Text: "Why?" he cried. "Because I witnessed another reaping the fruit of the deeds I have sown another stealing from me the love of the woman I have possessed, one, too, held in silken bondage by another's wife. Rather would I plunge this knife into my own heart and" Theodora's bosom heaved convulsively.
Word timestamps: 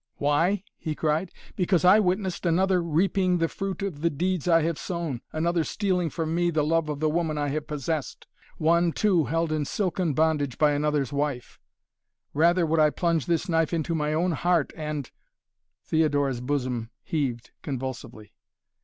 "Why?" 0.15 0.63
he 0.79 0.95
cried. 0.95 1.29
"Because 1.55 1.85
I 1.85 1.99
witnessed 1.99 2.43
another 2.47 2.81
reaping 2.81 3.37
the 3.37 3.47
fruit 3.47 3.83
of 3.83 4.01
the 4.01 4.09
deeds 4.09 4.47
I 4.47 4.63
have 4.63 4.79
sown 4.79 5.21
another 5.31 5.63
stealing 5.63 6.09
from 6.09 6.33
me 6.33 6.49
the 6.49 6.63
love 6.63 6.89
of 6.89 6.99
the 6.99 7.07
woman 7.07 7.37
I 7.37 7.49
have 7.49 7.67
possessed, 7.67 8.25
one, 8.57 8.93
too, 8.93 9.25
held 9.25 9.51
in 9.51 9.63
silken 9.63 10.15
bondage 10.15 10.57
by 10.57 10.71
another's 10.71 11.13
wife. 11.13 11.59
Rather 12.33 12.65
would 12.65 12.79
I 12.79 12.89
plunge 12.89 13.27
this 13.27 13.47
knife 13.47 13.73
into 13.73 13.93
my 13.93 14.11
own 14.11 14.31
heart 14.31 14.73
and" 14.75 15.11
Theodora's 15.85 16.41
bosom 16.41 16.89
heaved 17.03 17.51
convulsively. 17.61 18.33